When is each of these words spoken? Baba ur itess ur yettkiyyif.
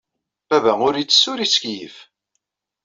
Baba 0.49 0.73
ur 0.87 0.95
itess 0.97 1.23
ur 1.31 1.39
yettkiyyif. 1.41 1.95